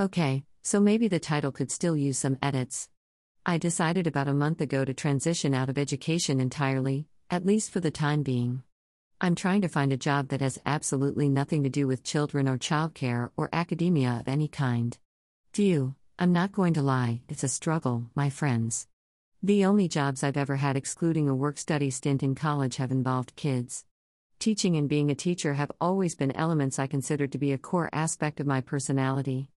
[0.00, 2.88] Okay, so maybe the title could still use some edits.
[3.44, 7.80] I decided about a month ago to transition out of education entirely, at least for
[7.80, 8.62] the time being.
[9.20, 12.56] I'm trying to find a job that has absolutely nothing to do with children or
[12.56, 14.96] childcare or academia of any kind.
[15.52, 18.88] Phew, I'm not going to lie, it's a struggle, my friends.
[19.42, 23.36] The only jobs I've ever had excluding a work study stint in college have involved
[23.36, 23.84] kids.
[24.38, 27.90] Teaching and being a teacher have always been elements I considered to be a core
[27.92, 29.50] aspect of my personality.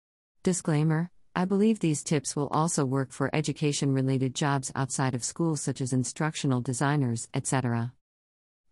[0.43, 5.55] Disclaimer I believe these tips will also work for education related jobs outside of school,
[5.55, 7.93] such as instructional designers, etc.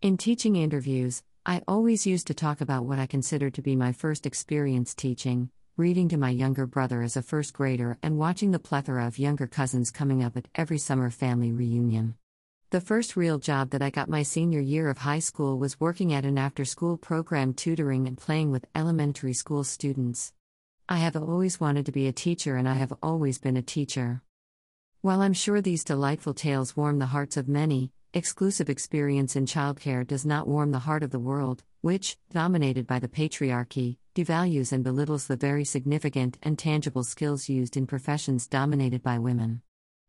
[0.01, 3.91] In teaching interviews, I always used to talk about what I consider to be my
[3.91, 8.57] first experience teaching, reading to my younger brother as a first grader, and watching the
[8.57, 12.15] plethora of younger cousins coming up at every summer family reunion.
[12.71, 16.15] The first real job that I got my senior year of high school was working
[16.15, 20.33] at an after school program tutoring and playing with elementary school students.
[20.91, 24.23] I have always wanted to be a teacher and I have always been a teacher.
[25.01, 30.05] While I'm sure these delightful tales warm the hearts of many, exclusive experience in childcare
[30.05, 34.83] does not warm the heart of the world, which, dominated by the patriarchy, devalues and
[34.83, 39.61] belittles the very significant and tangible skills used in professions dominated by women.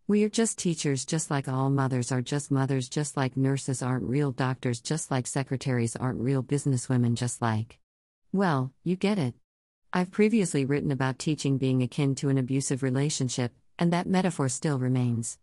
[0.08, 4.08] We are just teachers, just like all mothers are just mothers, just like nurses aren't
[4.08, 7.78] real doctors, just like secretaries aren't real businesswomen, just like.
[8.32, 9.34] Well, you get it.
[9.92, 14.78] I've previously written about teaching being akin to an abusive relationship, and that metaphor still
[14.78, 15.36] remains.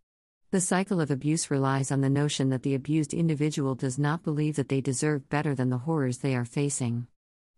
[0.51, 4.55] The cycle of abuse relies on the notion that the abused individual does not believe
[4.55, 7.07] that they deserve better than the horrors they are facing.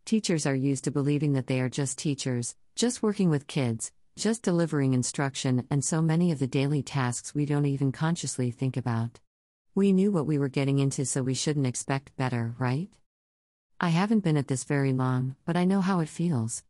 [0.03, 4.41] Teachers are used to believing that they are just teachers, just working with kids, just
[4.41, 9.19] delivering instruction, and so many of the daily tasks we don't even consciously think about.
[9.75, 12.89] We knew what we were getting into, so we shouldn't expect better, right?
[13.79, 16.63] I haven't been at this very long, but I know how it feels.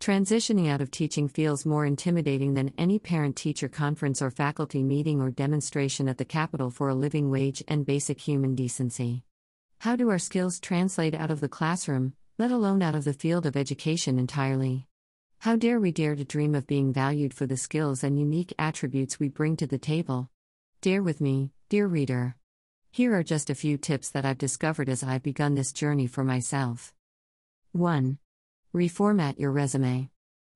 [0.00, 5.20] Transitioning out of teaching feels more intimidating than any parent teacher conference or faculty meeting
[5.20, 9.24] or demonstration at the Capitol for a living wage and basic human decency.
[9.80, 13.44] How do our skills translate out of the classroom, let alone out of the field
[13.44, 14.86] of education entirely?
[15.40, 19.20] How dare we dare to dream of being valued for the skills and unique attributes
[19.20, 20.30] we bring to the table?
[20.80, 22.36] Dare with me, dear reader.
[22.90, 26.24] Here are just a few tips that I've discovered as I've begun this journey for
[26.24, 26.94] myself.
[27.72, 28.16] 1.
[28.72, 30.10] Reformat your resume.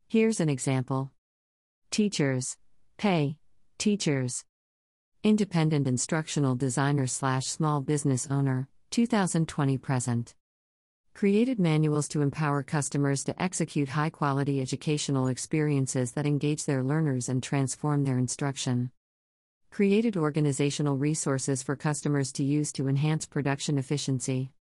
[0.07, 1.11] Here's an example
[1.91, 2.57] Teachers.
[2.97, 3.39] Pay.
[3.77, 4.45] Teachers.
[5.25, 10.37] Independent instructional designer slash small business owner, 2020 present.
[11.13, 17.29] Created manuals to empower customers to execute high quality educational experiences that engage their learners
[17.29, 18.93] and transform their instruction.
[19.73, 24.53] Created organizational resources for customers to use to enhance production efficiency.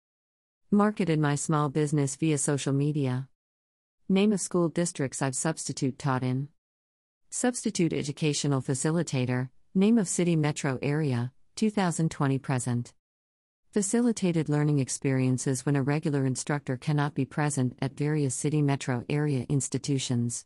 [0.72, 3.28] Marketed my small business via social media.
[4.10, 6.50] Name of school districts I've substitute taught in.
[7.30, 12.94] Substitute Educational Facilitator, name of city metro area, 2020 present.
[13.72, 19.46] Facilitated learning experiences when a regular instructor cannot be present at various city metro area
[19.48, 20.46] institutions.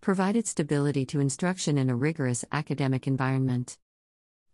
[0.00, 3.76] Provided stability to instruction in a rigorous academic environment.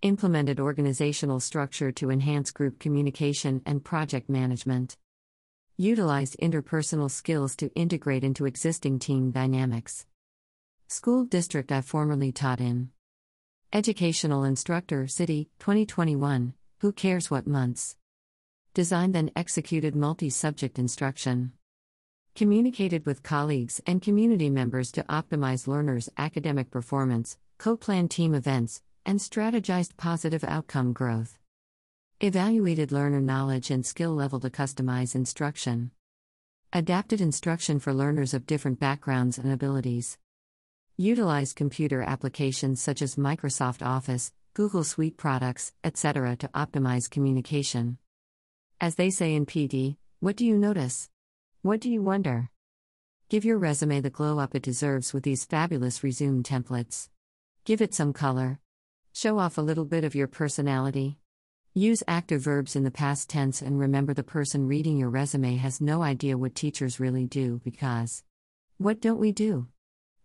[0.03, 4.97] Implemented organizational structure to enhance group communication and project management.
[5.78, 10.06] Utilized interpersonal skills to integrate into existing team dynamics.
[10.88, 12.88] School district I formerly taught in.
[13.75, 16.54] Educational instructor, City, 2021.
[16.78, 17.94] Who cares what months?
[18.72, 21.53] Designed and executed multi subject instruction.
[22.34, 28.81] Communicated with colleagues and community members to optimize learners' academic performance, co planned team events,
[29.04, 31.38] and strategized positive outcome growth.
[32.21, 35.91] Evaluated learner knowledge and skill level to customize instruction.
[36.72, 40.16] Adapted instruction for learners of different backgrounds and abilities.
[40.97, 46.37] Utilize computer applications such as Microsoft Office, Google Suite products, etc.
[46.37, 47.99] to optimize communication.
[48.81, 51.11] As they say in PD, what do you notice?
[51.61, 52.49] What do you wonder?
[53.29, 57.11] Give your resume the glow up it deserves with these fabulous resume templates.
[57.67, 58.58] Give it some color.
[59.12, 61.19] Show off a little bit of your personality.
[61.78, 65.78] Use active verbs in the past tense and remember the person reading your resume has
[65.78, 68.25] no idea what teachers really do because.
[68.78, 69.67] What don't we do?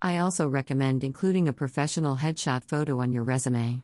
[0.02, 3.84] I also recommend including a professional headshot photo on your resume.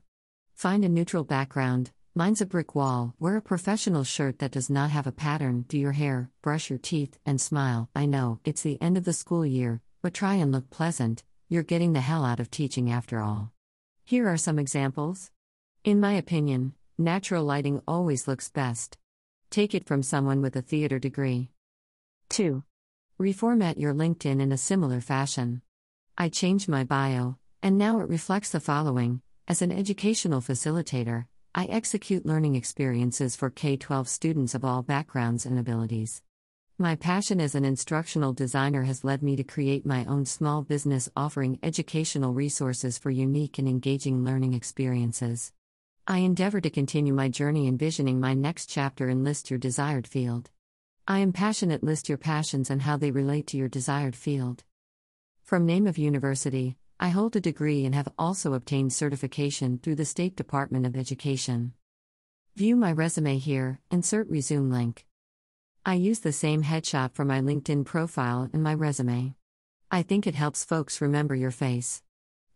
[0.56, 4.92] Find a neutral background, mine's a brick wall, wear a professional shirt that does not
[4.92, 7.90] have a pattern, do your hair, brush your teeth, and smile.
[7.94, 11.64] I know, it's the end of the school year, but try and look pleasant, you're
[11.64, 13.52] getting the hell out of teaching after all.
[14.06, 15.32] Here are some examples.
[15.84, 18.98] In my opinion, Natural lighting always looks best.
[19.52, 21.52] Take it from someone with a theater degree.
[22.30, 22.64] 2.
[23.20, 25.62] Reformat your LinkedIn in a similar fashion.
[26.18, 31.66] I changed my bio, and now it reflects the following As an educational facilitator, I
[31.66, 36.24] execute learning experiences for K 12 students of all backgrounds and abilities.
[36.80, 41.10] My passion as an instructional designer has led me to create my own small business
[41.16, 45.54] offering educational resources for unique and engaging learning experiences.
[46.10, 50.50] I endeavor to continue my journey envisioning my next chapter and list your desired field.
[51.06, 54.64] I am passionate, list your passions and how they relate to your desired field.
[55.44, 60.06] From name of university, I hold a degree and have also obtained certification through the
[60.06, 61.74] State Department of Education.
[62.56, 65.06] View my resume here, insert resume link.
[65.86, 69.36] I use the same headshot for my LinkedIn profile and my resume.
[69.92, 72.02] I think it helps folks remember your face.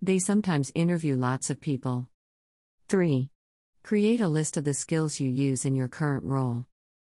[0.01, 2.07] They sometimes interview lots of people.
[2.87, 3.29] 3.
[3.83, 6.65] Create a list of the skills you use in your current role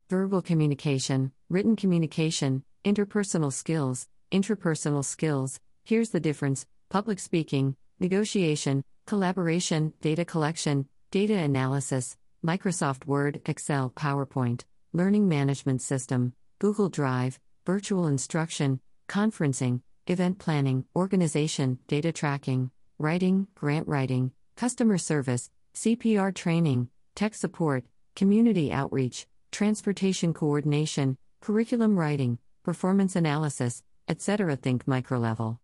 [0.09, 5.61] verbal communication, written communication, interpersonal skills, intrapersonal skills.
[5.85, 14.63] Here's the difference public speaking, negotiation, collaboration, data collection, data analysis, Microsoft Word, Excel, PowerPoint,
[14.93, 23.87] learning management system, Google Drive, virtual instruction, conferencing, event planning, organization, data tracking, writing, grant
[23.87, 27.85] writing, customer service, CPR training, tech support,
[28.17, 34.57] community outreach, transportation coordination, curriculum writing, performance analysis, etc.
[34.57, 35.61] Think micro level.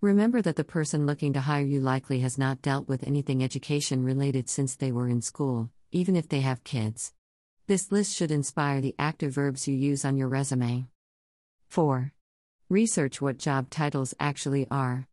[0.00, 4.04] Remember that the person looking to hire you likely has not dealt with anything education
[4.04, 7.12] related since they were in school, even if they have kids.
[7.66, 10.86] This list should inspire the active verbs you use on your resume.
[11.68, 12.12] 4.
[12.70, 15.08] Research what job titles actually are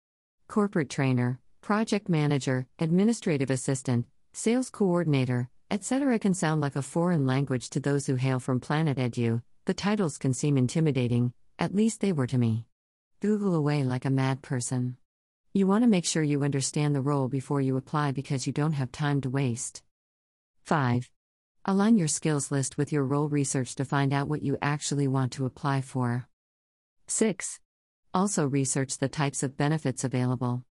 [0.48, 4.06] corporate trainer, project manager, administrative assistant,
[4.36, 6.20] sales coordinator, etc.
[6.20, 9.42] can sound like a foreign language to those who hail from Planet Edu.
[9.64, 12.66] The titles can seem intimidating, at least they were to me.
[13.22, 14.98] Google away like a mad person.
[15.54, 18.74] You want to make sure you understand the role before you apply because you don't
[18.74, 19.84] have time to waste.
[20.64, 21.10] 5.
[21.64, 25.32] Align your skills list with your role research to find out what you actually want
[25.32, 26.28] to apply for.
[27.08, 27.62] 6.
[28.14, 30.66] Also research the types of benefits available.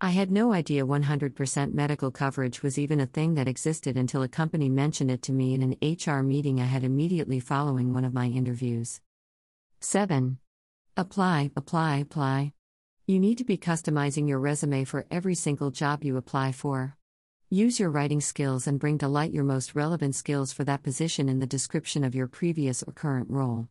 [0.00, 4.28] I had no idea 100% medical coverage was even a thing that existed until a
[4.28, 8.14] company mentioned it to me in an HR meeting I had immediately following one of
[8.14, 9.00] my interviews.
[9.80, 10.38] 7.
[10.96, 12.52] Apply, apply, apply.
[13.08, 16.96] You need to be customizing your resume for every single job you apply for.
[17.50, 21.28] Use your writing skills and bring to light your most relevant skills for that position
[21.28, 23.66] in the description of your previous or current role.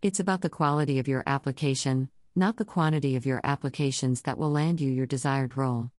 [0.00, 4.50] It's about the quality of your application, not the quantity of your applications that will
[4.50, 5.90] land you your desired role.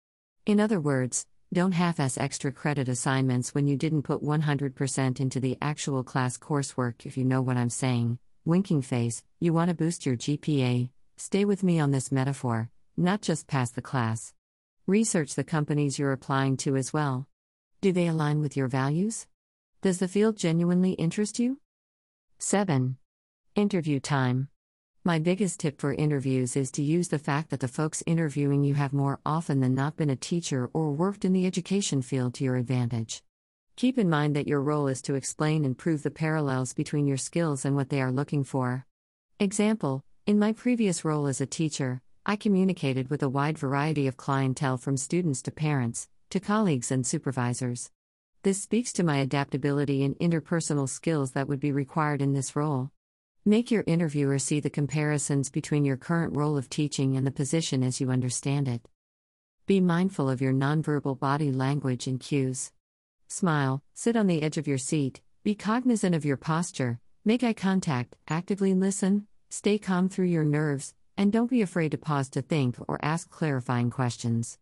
[0.45, 5.39] In other words, don't half ass extra credit assignments when you didn't put 100% into
[5.39, 8.19] the actual class coursework, if you know what I'm saying.
[8.45, 10.89] Winking face, you want to boost your GPA?
[11.17, 14.33] Stay with me on this metaphor, not just pass the class.
[14.85, 17.27] Research the companies you're applying to as well.
[17.81, 19.25] Do they align with your values?
[19.81, 21.59] Does the field genuinely interest you?
[22.37, 22.97] 7.
[23.55, 24.49] Interview time.
[25.07, 28.73] My biggest tip for interviews is to use the fact that the folks interviewing you
[28.73, 32.43] have more often than not been a teacher or worked in the education field to
[32.43, 33.23] your advantage.
[33.77, 37.15] Keep in mind that your role is to explain and prove the parallels between your
[37.15, 38.85] skills and what they are looking for.
[39.39, 44.17] Example In my previous role as a teacher, I communicated with a wide variety of
[44.17, 47.91] clientele from students to parents, to colleagues and supervisors.
[48.43, 52.91] This speaks to my adaptability and interpersonal skills that would be required in this role.
[53.47, 57.81] Make your interviewer see the comparisons between your current role of teaching and the position
[57.81, 58.85] as you understand it.
[59.65, 62.73] Be mindful of your nonverbal body language and cues.
[63.29, 67.53] Smile, sit on the edge of your seat, be cognizant of your posture, make eye
[67.53, 72.41] contact, actively listen, stay calm through your nerves, and don't be afraid to pause to
[72.41, 74.59] think or ask clarifying questions.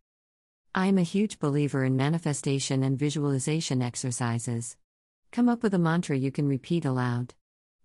[0.75, 4.77] I am a huge believer in manifestation and visualization exercises.
[5.32, 7.34] Come up with a mantra you can repeat aloud.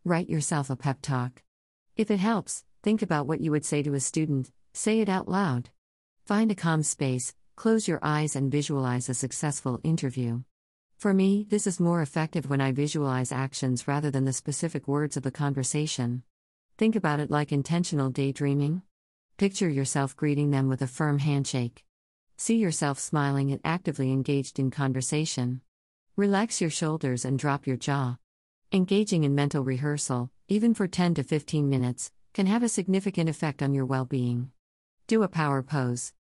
[0.02, 1.42] Write yourself a pep talk.
[1.94, 5.28] If it helps, think about what you would say to a student, say it out
[5.28, 5.68] loud.
[6.24, 10.42] Find a calm space, close your eyes, and visualize a successful interview.
[10.96, 15.18] For me, this is more effective when I visualize actions rather than the specific words
[15.18, 16.22] of the conversation.
[16.78, 18.80] Think about it like intentional daydreaming.
[19.36, 21.84] Picture yourself greeting them with a firm handshake.
[22.38, 25.60] See yourself smiling and actively engaged in conversation.
[26.16, 28.16] Relax your shoulders and drop your jaw.
[28.72, 33.64] Engaging in mental rehearsal, even for 10 to 15 minutes, can have a significant effect
[33.64, 34.52] on your well being.
[35.08, 36.12] Do a power pose.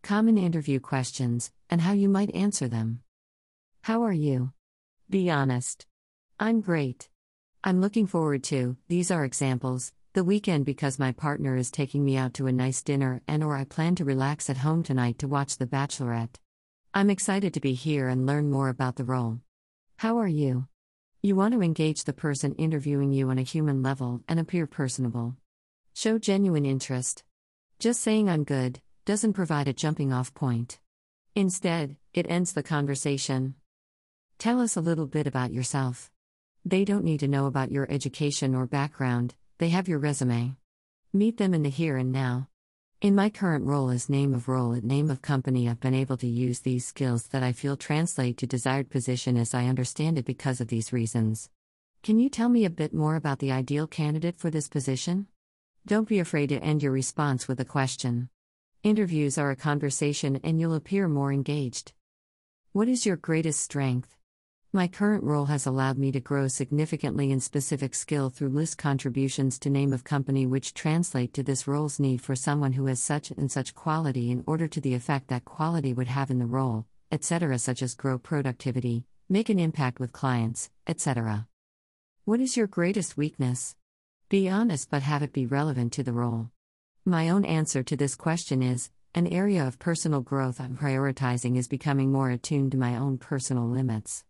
[0.00, 3.00] Common interview questions, and how you might answer them.
[3.80, 4.52] How are you?
[5.10, 5.86] Be honest.
[6.38, 7.08] I'm great.
[7.64, 12.16] I'm looking forward to, these are examples, The weekend because my partner is taking me
[12.16, 15.26] out to a nice dinner and or I plan to relax at home tonight to
[15.26, 16.38] watch The Bachelorette.
[16.94, 19.40] I'm excited to be here and learn more about the role.
[19.96, 20.68] How are you?
[21.24, 25.36] You want to engage the person interviewing you on a human level and appear personable.
[25.94, 27.22] Show genuine interest.
[27.78, 30.80] Just saying I'm good doesn't provide a jumping off point.
[31.36, 33.54] Instead, it ends the conversation.
[34.38, 36.10] Tell us a little bit about yourself.
[36.64, 40.56] They don't need to know about your education or background, they have your resume.
[41.12, 42.48] Meet them in the here and now.
[43.02, 46.16] In my current role as name of role at name of company, I've been able
[46.18, 50.24] to use these skills that I feel translate to desired position as I understand it
[50.24, 51.50] because of these reasons.
[52.04, 55.26] Can you tell me a bit more about the ideal candidate for this position?
[55.84, 58.28] Don't be afraid to end your response with a question.
[58.84, 61.94] Interviews are a conversation and you'll appear more engaged.
[62.70, 64.16] What is your greatest strength?
[64.74, 69.58] My current role has allowed me to grow significantly in specific skill through list contributions
[69.58, 73.30] to name of company which translate to this role's need for someone who has such
[73.32, 76.86] and such quality in order to the effect that quality would have in the role,
[77.10, 81.46] etc., such as grow productivity, make an impact with clients, etc.
[82.24, 83.76] What is your greatest weakness?
[84.30, 86.48] Be honest but have it be relevant to the role.
[87.04, 91.68] My own answer to this question is an area of personal growth I'm prioritizing is
[91.68, 94.24] becoming more attuned to my own personal limits.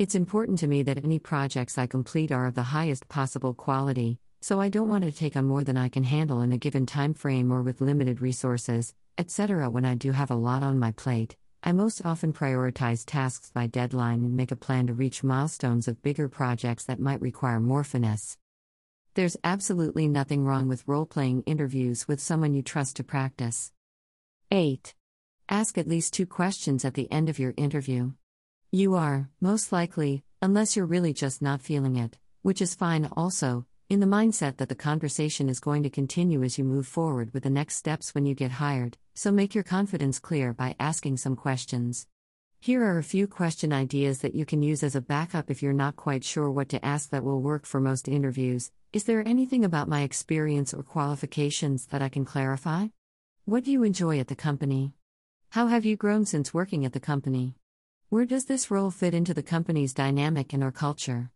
[0.00, 4.18] It's important to me that any projects I complete are of the highest possible quality,
[4.40, 6.86] so I don't want to take on more than I can handle in a given
[6.86, 9.68] time frame or with limited resources, etc.
[9.68, 13.66] When I do have a lot on my plate, I most often prioritize tasks by
[13.66, 17.84] deadline and make a plan to reach milestones of bigger projects that might require more
[17.84, 18.38] finesse.
[19.12, 23.70] There's absolutely nothing wrong with role playing interviews with someone you trust to practice.
[24.50, 24.94] 8.
[25.50, 28.12] Ask at least two questions at the end of your interview.
[28.72, 33.66] You are, most likely, unless you're really just not feeling it, which is fine also,
[33.88, 37.42] in the mindset that the conversation is going to continue as you move forward with
[37.42, 41.34] the next steps when you get hired, so make your confidence clear by asking some
[41.34, 42.06] questions.
[42.60, 45.72] Here are a few question ideas that you can use as a backup if you're
[45.72, 48.70] not quite sure what to ask that will work for most interviews.
[48.92, 52.86] Is there anything about my experience or qualifications that I can clarify?
[53.46, 54.92] What do you enjoy at the company?
[55.48, 57.56] How have you grown since working at the company?
[58.10, 61.30] Where does this role fit into the company's dynamic and or culture?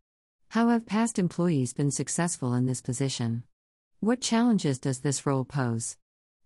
[0.49, 3.45] How have past employees been successful in this position?
[4.01, 5.97] What challenges does this role pose?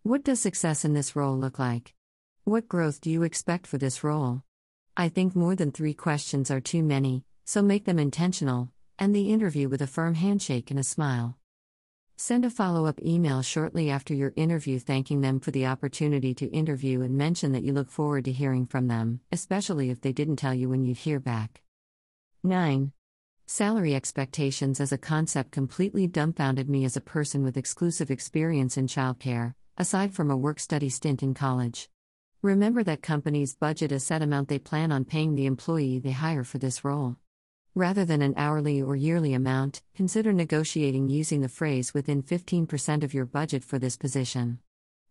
[0.03, 1.95] What does success in this role look like?
[2.45, 4.43] What growth do you expect for this role?
[4.99, 8.69] I think more than three questions are too many, so make them intentional,
[8.99, 11.39] and the interview with a firm handshake and a smile.
[12.21, 16.47] Send a follow up email shortly after your interview thanking them for the opportunity to
[16.47, 20.35] interview and mention that you look forward to hearing from them, especially if they didn't
[20.35, 21.63] tell you when you'd hear back.
[22.43, 22.91] 9.
[23.47, 28.89] Salary expectations as a concept completely dumbfounded me as a person with exclusive experience in
[28.89, 31.89] childcare, aside from a work study stint in college.
[32.43, 36.43] Remember that companies budget a set amount they plan on paying the employee they hire
[36.43, 37.15] for this role.
[37.79, 43.15] Rather than an hourly or yearly amount, consider negotiating using the phrase within 15% of
[43.15, 44.59] your budget for this position.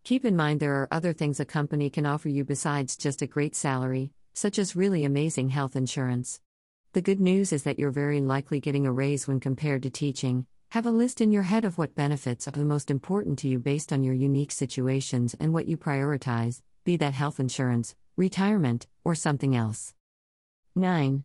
[0.03, 3.25] Keep in mind there are other things a company can offer you besides just a
[3.25, 6.41] great salary, such as really amazing health insurance.
[6.91, 10.45] The good news is that you're very likely getting a raise when compared to teaching.
[10.71, 13.59] Have a list in your head of what benefits are the most important to you
[13.59, 19.15] based on your unique situations and what you prioritize, be that health insurance, retirement, or
[19.15, 19.93] something else.
[20.75, 21.24] 9.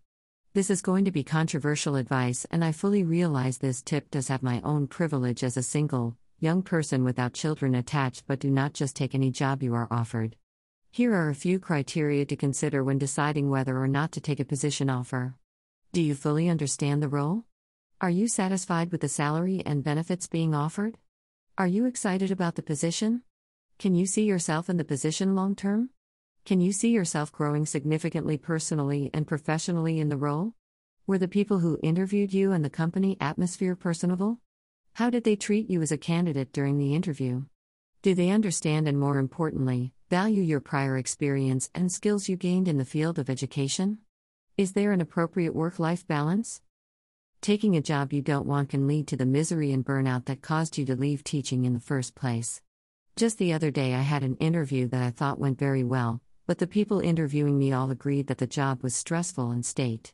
[0.55, 4.43] This is going to be controversial advice, and I fully realize this tip does have
[4.43, 8.95] my own privilege as a single, young person without children attached, but do not just
[8.95, 10.37] take any job you are offered.
[10.91, 14.45] Here are a few criteria to consider when deciding whether or not to take a
[14.45, 15.37] position offer.
[15.95, 17.45] Do you fully understand the role?
[18.03, 20.99] Are you satisfied with the salary and benefits being offered?
[21.57, 23.23] Are you excited about the position?
[23.79, 25.89] Can you see yourself in the position long term?
[26.45, 30.55] Can you see yourself growing significantly personally and professionally in the role?
[31.07, 34.41] Were the people who interviewed you and the company atmosphere personable?
[34.95, 37.45] How did they treat you as a candidate during the interview?
[38.03, 42.77] Do they understand and, more importantly, value your prior experience and skills you gained in
[42.77, 43.99] the field of education?
[44.59, 46.61] Is there an appropriate work life balance?
[47.41, 50.77] Taking a job you don't want can lead to the misery and burnout that caused
[50.77, 52.61] you to leave teaching in the first place.
[53.15, 56.21] Just the other day, I had an interview that I thought went very well,
[56.53, 60.13] but the people interviewing me all agreed that the job was stressful and state.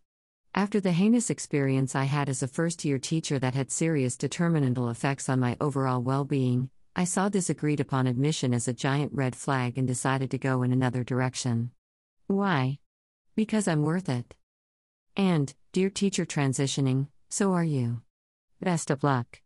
[0.54, 4.88] After the heinous experience I had as a first year teacher that had serious determinantal
[4.88, 9.10] effects on my overall well being, I saw this agreed upon admission as a giant
[9.12, 11.72] red flag and decided to go in another direction.
[12.28, 12.78] Why?
[13.34, 14.36] Because I'm worth it.
[15.16, 18.02] And, dear teacher transitioning, so are you.
[18.60, 19.40] Best of luck.